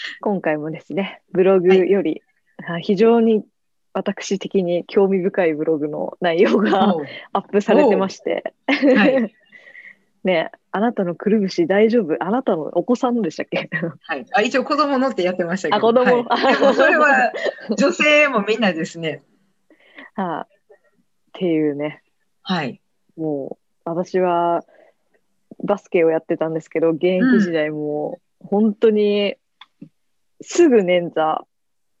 [0.20, 2.22] 今回もですねブログより、
[2.66, 3.44] あ非常に
[3.92, 6.94] 私的に興味深いブログの内容が
[7.32, 9.34] アップされてまして、はい。
[10.24, 12.16] ねえあなたのくるぶし大丈夫？
[12.18, 13.70] あなたのお子さんのでしたっけ？
[14.02, 14.26] はい。
[14.32, 15.76] あ、一応子供のってやってましたけど。
[15.76, 16.24] あ子供。
[16.24, 16.74] はい。
[16.74, 17.32] それは
[17.78, 19.22] 女性もみんなですね。
[20.14, 20.56] はい
[21.36, 22.02] っていうね。
[22.42, 22.80] はい。
[23.16, 24.64] もう私は
[25.62, 29.36] バスケをやってたんですけど現役時代も本当に
[30.40, 31.20] すぐ捻挫。
[31.20, 31.44] あ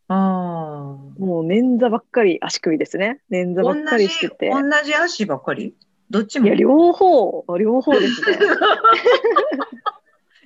[0.08, 0.12] あ。
[0.12, 3.20] もう捻挫ばっかり足首ですね。
[3.30, 4.50] 捻挫ばっかりしてて。
[4.50, 5.74] 同じ足ばっかり？
[6.10, 6.46] どっちも？
[6.46, 7.44] いや両方。
[7.58, 8.38] 両方ですね。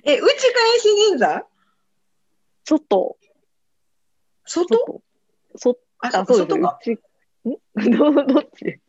[0.03, 1.43] え、打ち返し捻挫？
[2.65, 3.17] 外。
[4.45, 4.67] 外？
[4.67, 5.01] 外。
[5.55, 6.59] そあ、あそうです。
[6.59, 6.97] 内
[7.45, 7.57] ん？
[7.97, 8.79] どどっち？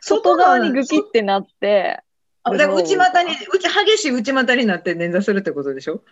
[0.00, 2.00] 外側にグキってなって。
[2.42, 6.02] あだから内股に、内激しい内股になって捻挫するってことでしょ？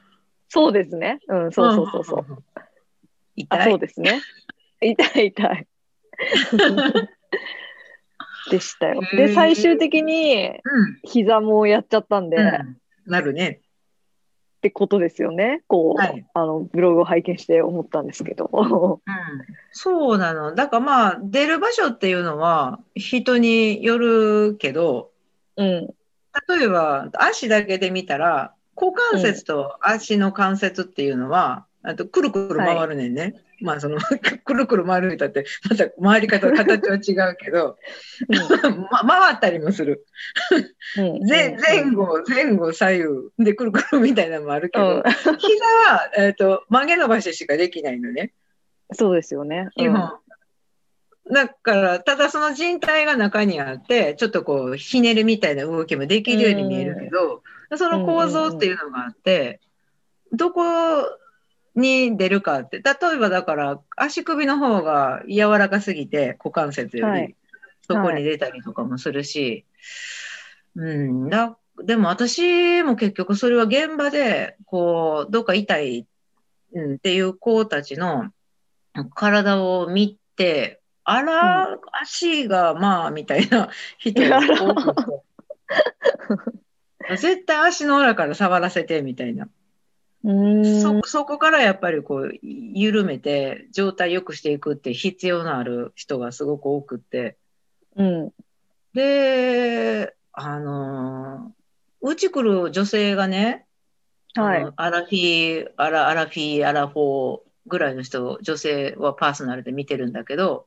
[0.48, 2.26] そうですねうんそうそうそうそう。
[3.36, 3.70] 痛い。
[3.70, 4.20] そうですね
[4.80, 5.66] 痛い痛い
[8.50, 10.54] でしたよで最終的にうん。
[11.04, 12.76] 膝もやっちゃったんで、っうん。
[13.06, 13.60] なるね。
[14.60, 18.98] てことですよねこう、はいあのブログを拝見して思ったんですけどうん、
[19.70, 20.54] そうなの。
[20.54, 25.12] だからまあ、出る場所っていうのは人によるけど、
[25.56, 25.88] うん
[26.48, 33.34] 例えば足だけで見たら、股関節と足の関節っていうのは、あとくるくる回るねんね。
[33.60, 33.98] まあその
[34.44, 37.76] くるくる回るだって、また回り方、形は違うけど、
[38.90, 40.06] ま、回ったりもする。
[40.96, 43.04] うん 前前後、前後左右
[43.38, 45.02] でくるくるみたいなのもあるけど、うん
[45.38, 48.32] 膝は、えー、と曲げ伸ばししかできないのね。
[48.92, 50.12] そうですよね基本。
[51.30, 57.42] だから、ただその人体が中にあって、ちょっとこう、ひねるみたいな動きもできるように見えるけど、
[57.76, 59.60] その構造っていうのがあって、
[60.32, 60.62] どこ
[61.74, 67.36] に出るかって、例えばだから、足首の方が柔らかすぎて、股関節よりはい、
[67.82, 69.64] そこに出たりとかもするし、
[70.76, 76.06] うん、だでも私も結局それは現場で、こう、どっか痛い、
[76.72, 78.30] うん、っていう子たちの
[79.14, 85.22] 体を見て、あら、足がまあ、みたいな人が多くて
[87.16, 89.48] 絶対足の裏から触らせて、みたいな。
[90.24, 91.02] うーん。
[91.02, 97.36] そそこからやっぱりこう、緩めて、状態良くしていくって必要のある人がすごく多くって。
[97.96, 98.32] うん。
[98.94, 101.58] で、あのー
[102.00, 103.66] うち来る女性がね、
[104.34, 104.72] はい。
[104.76, 110.66] アラフィー、アラ、アラフィー、アラフォーぐらいの人、女性はパーソナルで見てるんだけど、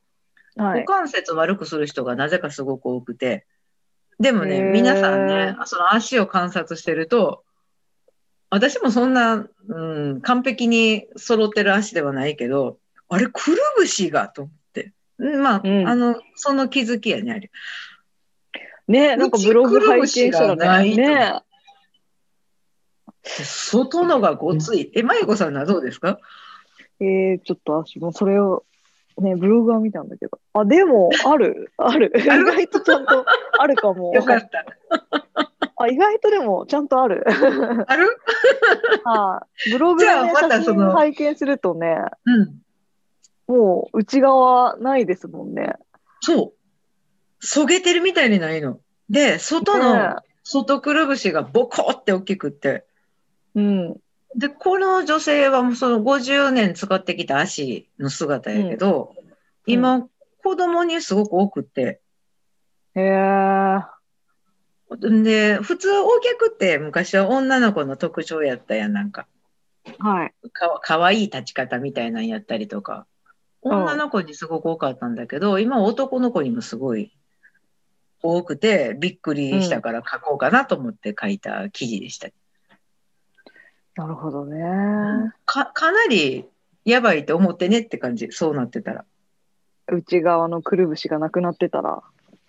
[0.56, 0.80] はい。
[0.80, 3.46] 股関節悪くする人がなぜかすごく多くて、
[4.22, 7.42] でもね、皆さんね、その足を観察してると、
[8.50, 12.78] 私もそんな、うん、完璧に揃ってる足ではないけど、
[13.08, 14.92] あれ、くるぶしがと思って。
[15.18, 17.50] うんまあ、うんあの、その気づきやね、あれ。
[18.86, 21.40] ねなんかブログ拝見したらねとね
[23.24, 24.90] 外のがごつい。
[24.94, 26.18] え、まゆこさんはどうですか？
[27.00, 28.64] えー、ちょっと私もそれを
[29.20, 30.38] ねブログは見たんだけど。
[30.54, 31.72] あでも ある。
[31.76, 32.12] ある。
[32.16, 33.24] 意外とちゃんと
[33.58, 34.12] あるかも。
[34.14, 34.64] よかった。
[35.76, 37.24] あ意外とでもちゃんとある。
[37.86, 38.16] ある？
[39.04, 39.72] はい。
[39.72, 42.62] ブログで、じゃあね、またその写真を拝見するとねうん。
[43.46, 45.74] もう内側ないですもんね。
[46.20, 46.62] そう。
[47.40, 48.78] そげてるみたいにないの。
[49.10, 50.14] で、外の、ね。
[50.44, 52.84] 外くるぶしがボコって大きくって。
[53.54, 53.96] うん
[54.36, 59.14] で、この女性はもうその50年使ってきた足の姿やけど、
[59.66, 60.08] 今、
[60.42, 62.00] 子供にすごく多くって。
[62.94, 63.78] へえ
[64.90, 69.26] で、普通、大脚って昔は女の子の特徴やったやん、なんか。
[69.98, 72.94] はいかかわいい立ち方みたいなんやったりとか。
[72.94, 73.04] うん
[73.64, 77.12] 女の子にすごく多かったんだけど、今男の子にもすごい
[78.20, 82.28] 多くて、びっくりしたから書こうかなと思って書いた記事でした。
[83.94, 86.46] なるほどねかかなり
[86.84, 89.04] やばいって思ってねって感じ、そうなってたら。
[89.88, 92.02] 内側のくるぶしがなくなってたら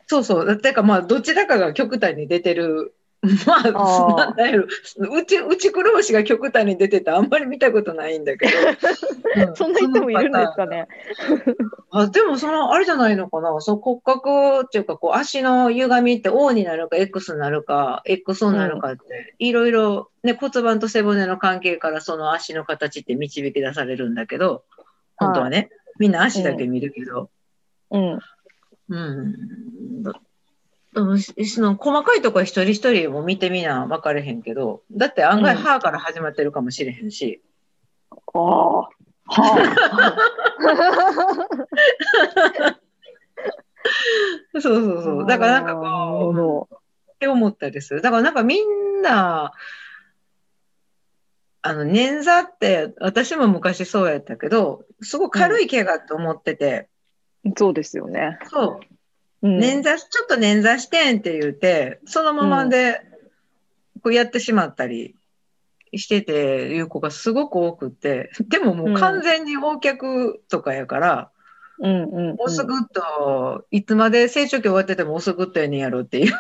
[0.08, 0.58] そうそう。
[0.58, 2.94] てかまあ、どちらかが極端に出てる
[3.48, 4.68] まあ、なんう、
[4.98, 8.52] うち、うち黒星が極端に出ててあんまり見たことないんだけど。
[9.54, 10.88] うそんな人もいるんですかね。
[11.90, 13.62] あでもそのあれじゃないのかな。
[13.62, 24.66] その骨格っていうかこう足の歪みって O になるか X になるか XO になるかって、いろいろ、ね、骨盤と背骨の関係からその足の形って導き出されるんだけど
[25.16, 27.30] 本当はね、みんな足だけ見るけど、
[27.90, 28.20] うん。
[28.90, 30.33] うん、だでもし
[30.94, 31.02] そ
[31.62, 37.42] の細かいとこは一人一人も見てみな分かれへんけどだって案外うん歯から始まってるかもしれへんし、
[38.12, 38.82] ああ。
[38.82, 38.90] は
[39.26, 40.16] あ。
[44.54, 46.70] そうそうそうだからなんかこうど。
[46.72, 46.78] っ
[47.24, 48.02] て思ったりする。
[48.02, 49.54] だからなんかみんな、
[51.62, 56.90] あの、捻挫って、私も昔そうやったけど、すごい軽い怪我と思ってて、
[57.56, 58.40] そうですよね。
[58.50, 58.88] そう、うん
[59.48, 63.02] 捻挫し、ちょっと捻挫してんって言って、そのままで、
[64.02, 65.16] こうやってしまったり
[65.96, 71.30] してて、いう子がすごく多くって、でももう完全に横脚とかやから、
[71.80, 72.36] うんうんうん。
[72.40, 76.34] オスグッド、いつまで成長期終わっててもオスグッドやねんやろっていう、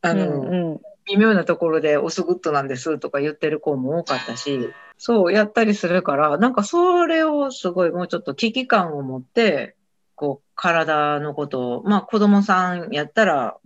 [0.00, 9.76] あの、うんうん微妙なところでオスグッドなんですとか言ってる子も多かったし、そうやったりするから、なんかそれをすごいもうちょっと危機感を持って、
[10.14, 13.56] こう体のことを、まあ子供さんやったら、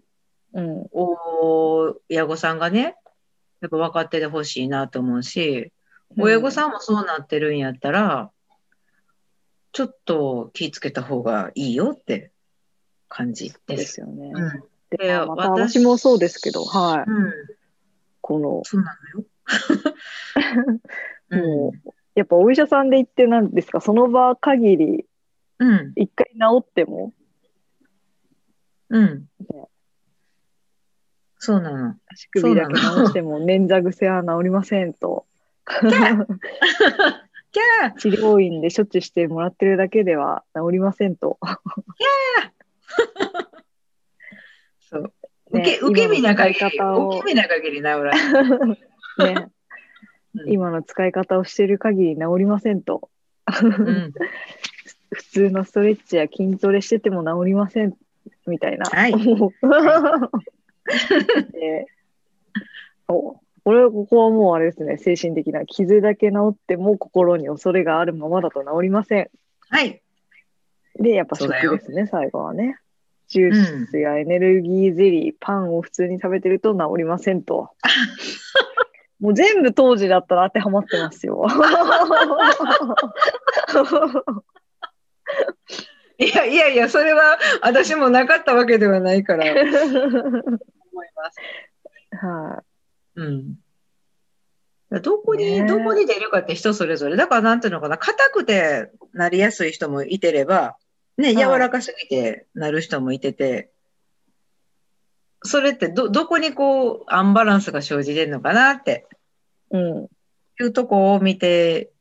[0.55, 0.89] うん
[2.11, 2.97] 親御さんがね、
[3.61, 5.73] やっぱ分かっててほしいなと思うし、
[6.17, 8.31] 親御さんもそうなってるんやったら、
[9.73, 12.33] ちょっと気ぃつけた方がいいよって
[13.09, 13.77] 感じそうで。
[13.77, 14.33] ですすよね。
[14.35, 14.65] うん。
[14.91, 17.11] ででま私もそうですけど、はい。
[17.11, 17.33] うん。
[18.21, 19.27] この、そうなのよ。
[21.31, 25.07] もう、やっぱお医者さんで言ってなんですか、その場限り、
[25.59, 25.69] うん。
[25.69, 25.93] うん。
[25.97, 27.13] 一回治っても、
[28.91, 29.69] うんね。
[31.39, 31.95] そうなの。
[32.09, 35.27] 足首だけ治しても、捻挫癖は治りませんと。
[37.99, 41.39] 治療院で処置してもらってるだけでは治りませんと。
[44.81, 45.13] そう。
[45.53, 46.79] ね受け、受け身な限り、受け
[47.25, 48.15] 身な限り治らない。
[49.35, 49.49] ね、
[50.35, 53.11] うん今の使い方をしている限り治りませんと。
[53.61, 54.13] うん。
[55.11, 57.95] 普通のストレッチや筋トレしてても治りません
[58.47, 58.87] みたいな。
[58.87, 59.15] はい
[63.09, 69.31] おこれここはもうあれですね精神的な傷だけ治っても心に恐れがあるままだと治りません。
[69.69, 70.01] はい。
[70.99, 72.79] でやっぱ食ですね最後はね。
[73.29, 77.69] ジュースやエネルギーゼリー、パンを普通に食べてると治りませんと。
[79.21, 81.45] もう全部当時だったら当てはまってますよ。
[86.19, 89.63] いやいやいや、それは私もなかったわけではないから 思い
[91.15, 92.17] ます。
[92.17, 92.65] は
[93.15, 93.59] うん。
[95.03, 97.17] どこに、ねどこに出るかって人それぞれ。
[97.17, 100.77] だからなんていうのかな、硬くてなりやすい人もいてれば、
[101.19, 103.71] ね、はい柔らかすぎてなる人もいてて、
[105.43, 109.07] それってど、どこにこう、アンバランスが生じてるのかなって
[109.73, 109.77] い。
[109.77, 110.09] うん。
[110.61, 111.93] いうとこを見て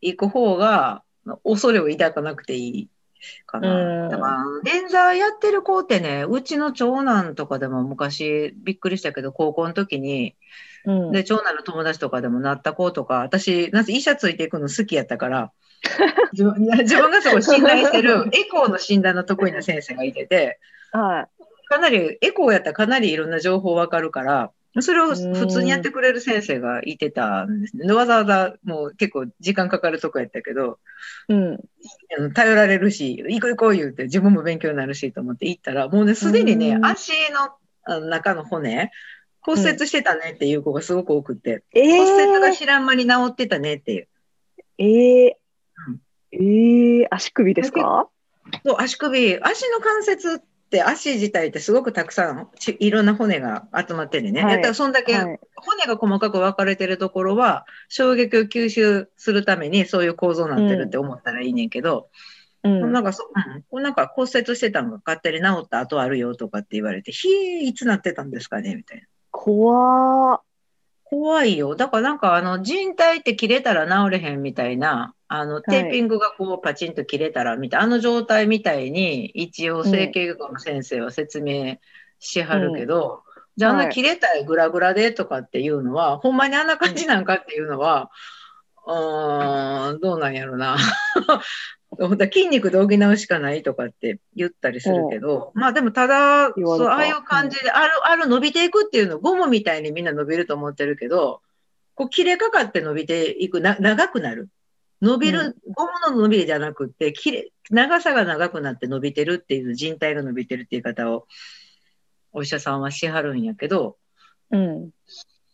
[0.00, 1.04] いく方が、
[1.44, 2.88] 恐れを抱かなくていい
[3.46, 3.64] かうん。
[3.64, 4.08] な。
[4.08, 10.34] だから、連座やってる子ってね、うちの長男とかでも昔びっくりしたけど、高校の時に、
[10.84, 15.52] うん、で、長男の友達とかでもなった子とか、私、なんせ医者ついていくの好きやったから、
[16.32, 20.58] 自分自分がすごい信頼してるエコーの診断の得意な先生がいてて、
[20.92, 21.28] は
[21.68, 27.86] かなり、エコーやったらかなりいろんな情報わかるから、それを普通にやってくれる先生がいてたんですね。
[27.86, 30.78] でわざわざもう結構時間かかるとこやったけど、
[31.28, 31.34] い。
[31.34, 32.32] うん。
[32.32, 37.12] 頼られるし、行こう行こう言うて自分も勉強になるしと思って行ったら、もうね、すでにねう、ん足
[37.86, 38.90] の中の骨、
[39.42, 44.08] 骨折してたねっていう子がすごく多くて、えー、骨折が知らん間に治ってたねっていう。
[44.78, 45.32] えー
[45.88, 46.00] うん
[46.32, 48.08] えー、足首ですか？
[48.64, 50.40] そう足首、足の関節
[50.72, 54.42] って足自体ってすごくたくさんちいろんな骨が集まってるね。
[54.42, 55.40] はいだからそんだけはい。
[55.56, 62.08] 骨が細かく分かれてるところは衝撃を吸収するためにそういう構造になってるって思ったらいいねんけど、
[62.64, 63.28] うん、なんかそ、
[63.70, 69.06] うん、なんか骨折してたのが勝手に治った後あるよとかって言われて、ひえ、いつなってたんですかねみたいな。
[69.30, 70.40] 怖ー。
[71.04, 71.76] 怖いよ。
[71.76, 81.78] だからなんかあの人体って切れたら治れへんみたいな、あのテーピングがこうパチンと切れたらみたいな、あの状態みたいに一応整形外科の先生は説明
[82.18, 83.22] しはるけど、
[83.56, 88.10] じゃああんなはい切れたいグラグラでとかっていうのは、ほんまにあんな感じなんかっていうのは、
[88.86, 90.76] うーん、どうなんやろな。
[91.98, 101.40] だ 筋肉で補うしかないとかって言ったりするけど、まあでもただ、そうああいう感じで、ある、ある伸びていくっていうの、ゴムみたいにみんな伸びると思ってるけど、
[101.94, 104.50] こう切れかかって伸びていく、な、長くなる。
[105.02, 111.26] 伸びる、うゴムの伸びじゃなくて、切れ、長さが長くなって伸びてるっていう、人体が伸びてるっていう方を、
[112.32, 113.96] お医者さんはしはるんやけど、
[114.52, 114.90] うん。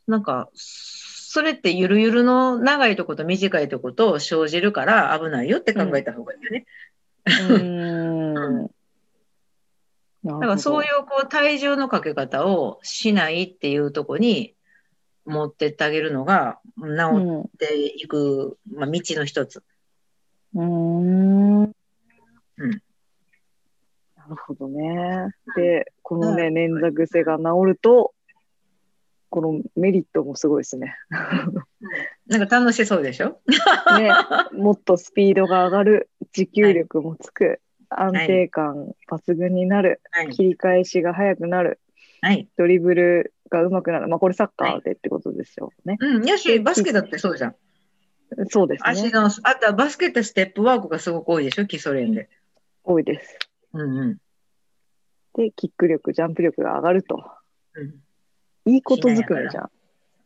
[0.06, 6.66] なんか、それってゆるゆるの長いとこと短いとこと生じるから危ないよって考えた方がいいよね。
[7.26, 8.70] うーん。
[10.24, 14.54] だ だからそういうこう体重のかけ方をしないっていうとこに
[15.28, 17.40] 持ってってあげるのが治うん。
[17.42, 19.62] っていく、まあ、道の一つ。
[20.54, 21.62] うーん。
[21.62, 21.72] うん
[24.16, 25.30] なるほどね。
[25.56, 28.12] で、このね、うん捻挫癖が治ると、
[29.30, 30.96] このメリットもすごいですね。
[32.26, 33.40] なんか楽しそうでしょ？
[33.98, 34.12] ね、
[34.52, 40.28] もっとスピードが上がる、持久力もつく、安定感抜群になる、はい。
[40.30, 41.80] 切り返しが速くなる、
[42.20, 42.48] はい。
[42.56, 44.08] ドリブルが上手くなる。
[44.08, 45.96] まあ、これサッカーでってことですよね。
[46.00, 46.24] うん。
[46.24, 47.56] やし、バスケだってそうじゃん。
[48.48, 48.90] そうですね。
[48.90, 51.66] 足の、あとはバスケってステップワークがすごく多いでしょ？
[51.66, 52.28] 基礎練で。
[52.84, 53.38] 多いです。
[53.72, 54.16] うんうん。
[55.34, 57.24] で、キック力、ジャンプ力が上がると。
[57.74, 57.94] うん
[58.66, 59.70] いいことずくめじゃん。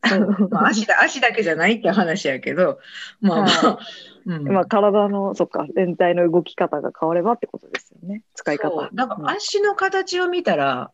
[0.50, 2.80] まあ、足だ足だけじゃないって話やけど、
[3.20, 3.78] まあまあ、
[4.26, 8.25] うんまあ、体の、そっか、全体の動き方が変わればってことですよね。
[8.34, 8.88] 使い方そう。
[8.94, 10.90] なんか足の形を見たら、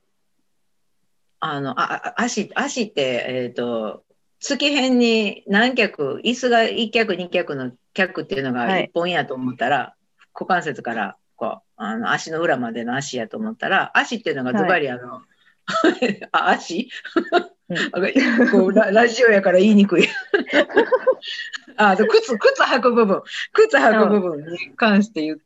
[1.41, 4.05] あの、ああ足、足って、えっ、と、
[4.41, 8.87] 月辺に何脚、椅子が1脚、2脚の脚っていうのがはい。
[8.87, 9.95] 1本やと思ったら、
[10.35, 15.23] 股関節からこうあの足の裏までの足やと思ったら、足っていうのがズバリあの、
[16.33, 17.59] あ足、うん。
[18.51, 20.05] こうララジオやから言いにくい。
[21.77, 25.39] あ、で靴、靴履く部分、靴履く部分に関して言っ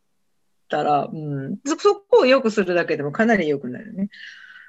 [0.69, 4.09] たら、うん、そそこを良くするだけでもかなり良くなるね。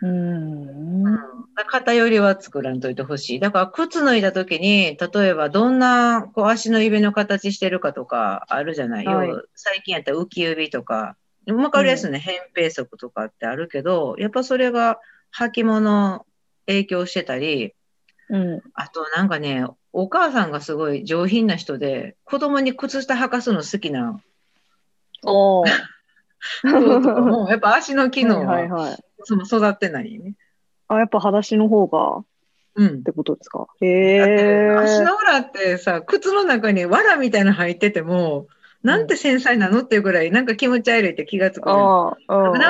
[0.04, 1.18] うん。
[1.72, 3.40] 偏りは作らんといてほしい。
[3.40, 9.30] だから靴脱いだ時に、例えばどんなこう足の指の形してるかとかあるじゃない、はい。
[9.56, 11.16] 最近やったら浮き指とか、
[11.48, 15.00] わかりやすいね、扁平足とかってあるけど、やっぱそれが
[15.38, 16.26] 履物
[16.66, 17.74] 影響してたり、
[18.30, 18.62] うん。
[18.74, 24.20] あとなんかね、お母さんがすごい上品な人で、子供に靴下履かすの好きな
[25.24, 25.64] お
[26.64, 28.62] も、 やっぱ足の機能は。
[28.62, 29.13] いははいはい。
[29.24, 30.34] その育ってないよね。
[30.88, 32.26] あ、やっぱ裸足の方がっ
[32.76, 33.04] うん。
[33.04, 33.68] てことですか？
[33.82, 33.88] へ
[34.18, 34.76] え。
[34.78, 38.48] 足の裏ってさ、靴の中に藁みたいなの入ってても、
[38.82, 42.16] なんて繊細なのっていうぐらい、なんか気持ち悪いって気がつくな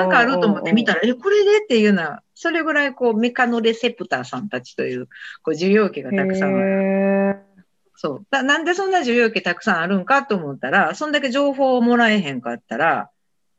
[0.06, 1.02] んかあると思って見たら。
[1.02, 5.08] ら、え、これでっていうな、それぐらいこうメカノレセプターさんたちという
[5.42, 7.38] こう受容器がたくさんある。
[7.40, 7.64] へ
[7.96, 8.44] そうだ。
[8.44, 13.10] なんでそんな受容器たくさんあるんかと思ったら、そんだけ情報をもらえへんかったら、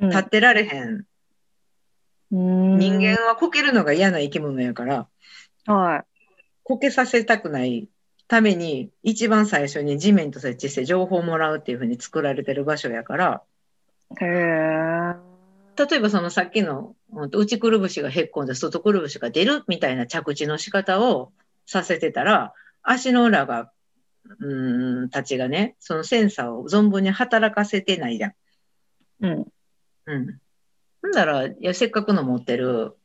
[0.01, 1.07] ー立ってられへん。
[2.35, 5.09] うん人間はこけるのが嫌な生き物やから、
[5.67, 6.05] は
[6.65, 7.89] こけさせたくない
[8.27, 13.43] ために、一番最初に地面と設置して情報をもらうっていうふうに作られてる場所やから、
[14.21, 14.25] い。
[14.25, 15.15] へえ。
[15.77, 21.33] 例えばそのさっきの内くるぶしがへっこんで外くるぶしが出るみたいな着地の仕方を
[21.67, 23.71] させてたら、足の裏が、
[24.41, 28.33] うーん、たちがね、そのセンサーを存分に働かせてないじゃん。
[29.21, 29.47] うん。
[30.07, 30.39] うん。
[31.05, 32.97] ほんだら、いや、せっかくの持ってる、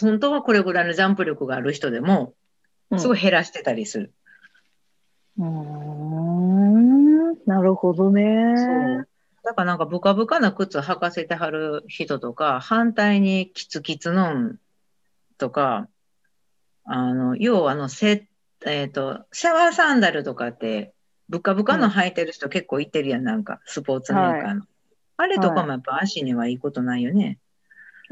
[0.00, 2.34] 本当はこれぐらいのジャンプ力がある人でも、
[2.96, 4.12] すごい減らしてたりする。
[5.36, 7.34] うーん。
[7.44, 8.54] なるほどね。
[8.56, 9.08] そう。
[9.42, 14.60] だからなんかブカブカな靴履かせてはる人とか、反対にキツキツのん
[15.38, 15.88] とか、
[16.84, 18.28] あの、要はあの、せ、
[18.64, 20.94] えっ、と、シャワーサンダルとかって、
[21.28, 24.62] ブカブカの履いてる人結構いてるやん、なんか、スポーツメーカーの。
[25.16, 27.38] あれとかもやっぱ足にはいいことないよね。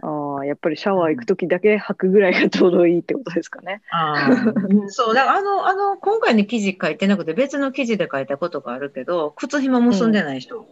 [0.02, 3.80] ああ、やっぱりシャワー行くときだけ履くぐらいがちょうどいいってことですかね。
[3.90, 4.30] ああ、
[4.68, 10.66] う んそう、だからあの、あの、今回の記事書いてなくて別の記事で書いたことがあるけど、靴紐結んでない人、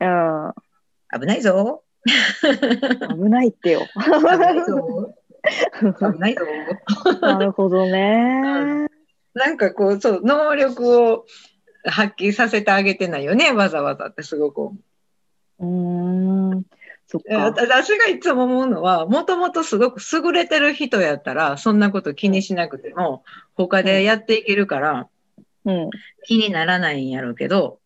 [0.00, 0.54] あ
[1.18, 1.82] 危ないぞ。
[3.08, 3.80] あ、 危ないってよ。
[3.94, 5.14] 危ないぞ。
[6.12, 6.44] 危ないぞ。
[7.20, 8.88] なるほどね。
[9.34, 11.26] なんかこう、そう、能力を
[11.84, 14.93] 発揮させてあげてないよね、わざわざってすごく思う。
[15.60, 16.64] うーん。
[17.06, 17.54] そっえか。
[17.56, 25.08] 私がいつも思うのは、もともとすごく優れてる人やったら、そんなこと気にしなくても、他でやっていけるから、
[25.64, 25.90] うん。
[26.24, 27.78] 気にならないんやろうけど、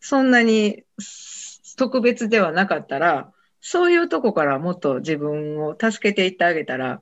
[0.00, 7.00] そんなにす特別ではなかったら、そういうとこからもっと自分を助けていってあげたら、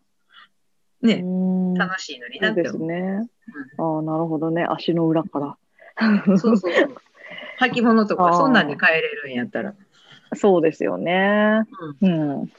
[1.02, 1.24] うね、
[1.78, 2.88] 楽しいのにそうですなって思う。
[2.88, 3.28] ね。
[3.78, 4.66] ああ、なるほどね。
[4.68, 5.56] 足の裏から。
[6.36, 6.96] そうそうそう。
[7.60, 9.74] 履物とか、そんなんに変えれるんやったら。
[10.34, 11.62] そうですよね。
[12.02, 12.52] うん。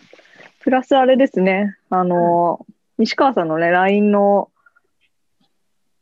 [0.62, 1.75] プラスあれですね。
[1.89, 2.66] あの、
[2.98, 4.50] 西川さんのね、LINE の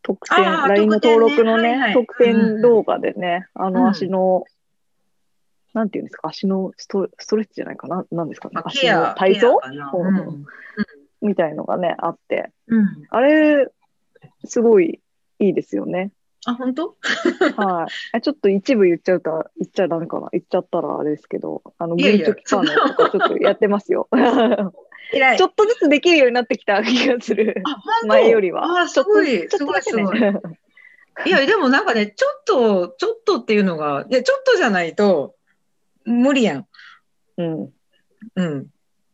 [0.02, 1.94] 特典、LINE の登録のね、特典ねはいはい。
[1.94, 3.74] 特典動画でね、あうん。
[3.74, 4.44] の足の、
[5.74, 8.54] なんていうんですか、足のストストレッチじゃないかな、なんですかね。
[8.54, 9.60] ま、あ、足の体操？
[11.22, 12.86] みたいのがね、あって、うん。
[13.10, 13.68] あれ、
[14.46, 15.02] すごい
[15.40, 16.12] いいですよね。
[16.46, 16.96] あ、本当？
[17.58, 18.22] はいあ。
[18.22, 20.30] ちょっと一部言っちゃうと、言っちゃダメかな。
[20.32, 21.96] 言っちゃったらあれですけど、あの、
[22.72, 24.08] とかちょっとやってますよ。
[25.38, 27.64] ちょっとずつできるようになってきた気がする。
[28.08, 28.82] 前よりは。
[28.82, 30.18] あ、すごい、すごい、すごい。
[31.26, 35.36] いや、でもなんかね、ちょっと、ちょっとっていうのが、いや、ちょっとじゃないと、
[36.04, 36.68] 無理やん。
[37.38, 37.74] うん。
[38.36, 38.68] うん。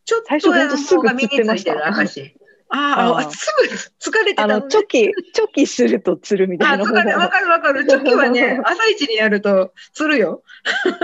[0.06, 1.72] ちょっと最初ほんとすぐついてる証。
[1.72, 2.41] あー
[2.74, 6.86] あ、あーすぐ疲れてたあの、チョキ、チョキするとつるみたあ、いな。
[6.86, 7.86] 疲れ、わかるわかる。
[7.86, 10.44] チョキはね、 朝一にやると、つるよ。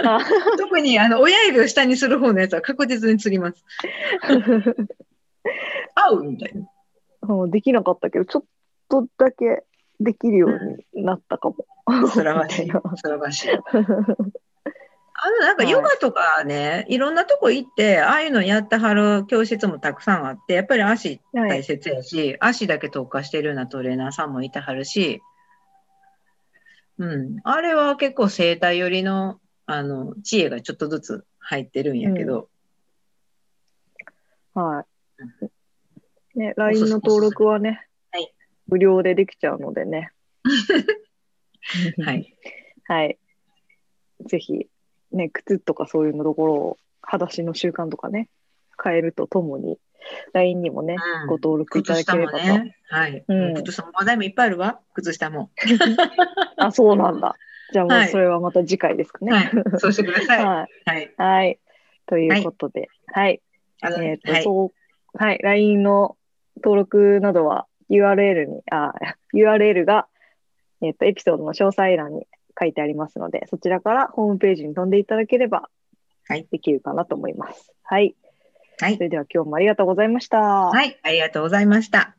[0.05, 0.19] あ
[0.57, 3.65] 特に、あの、親指を下にする方のやつは確実につります。
[5.95, 6.67] 合うみたいな。
[7.27, 8.43] もうできなかったけど、ちょっ
[8.89, 9.63] とだけ
[9.99, 11.57] できるようになったかも。
[12.13, 12.81] そらばしいみたい。
[12.95, 13.49] そらばしい。
[15.19, 21.63] あの、なんかヨガとかね、い、ろんなとこ行って、ああいうのやってはる教室もたくさんあって、やっぱり足大。
[21.63, 25.21] 切やし、足だけ特化してるようなトレーナーさんもいてはるし、
[26.99, 32.49] うん、あれは結構生態寄りの、あの、知恵がちょっとずつ入ってるんやけど、
[34.53, 34.85] は
[36.35, 36.39] い。
[36.39, 38.33] ね、LINE の登録はねはい、
[38.67, 40.11] 無料でできちゃうのでね。
[42.03, 42.35] はい。
[42.85, 43.19] はい。
[44.25, 44.67] ぜひ、
[45.11, 48.29] ね、靴とかそういうのところを、裸足の習慣とかね、
[48.83, 49.77] 変えるとともに、
[50.33, 52.37] LINE にもね、うんご登録いただければと。
[52.37, 53.23] ね、はい。
[53.27, 55.49] うん靴下も話題もいっぱいあるわ、靴下も。
[56.57, 57.35] あ、そうなんだ。
[57.73, 59.31] じゃあもうはいそれはまた次回ですかね。
[59.31, 59.51] はい。
[59.79, 60.43] そうしてください。
[60.45, 60.67] はい。
[60.85, 61.13] はい。
[61.17, 61.59] はい。
[62.05, 63.41] ということで、はい。
[63.81, 64.43] あのえっ、と、はい。
[64.43, 64.73] そ
[65.13, 65.39] う、はい。
[65.39, 66.17] LINE の
[66.57, 68.93] 登録などは URL に、あ、
[69.33, 70.07] URL が、
[70.81, 72.27] えっ、と、エピソードの詳細欄に
[72.59, 75.69] 書いてありますので、そちらからホームページに飛んでいただければ、
[76.27, 77.73] はいできるかなと思います。
[77.83, 78.15] はい。
[78.79, 79.01] はいそ。
[79.01, 80.39] れでは今日もありがとうございました。
[80.39, 80.99] はい。
[81.03, 82.16] ありがとうございました。